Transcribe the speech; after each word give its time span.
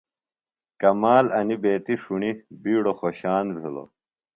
کمال 0.81 1.25
انیۡ 1.37 1.59
بیتیۡ 1.61 1.99
ݜُݨیۡ 2.01 2.39
بِیڈوۡ 2.61 2.95
خوۡشان 2.99 3.45
بِھلوۡ۔ 3.55 3.89